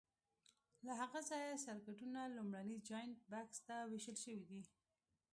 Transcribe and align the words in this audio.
له 0.85 0.91
هغه 1.01 1.19
ځایه 1.29 1.61
سرکټونو 1.65 2.21
لومړني 2.35 2.77
جاینټ 2.89 3.17
بکس 3.31 3.57
ته 3.67 3.75
وېشل 3.91 4.17
شوي 4.23 4.43
دي. 4.49 4.61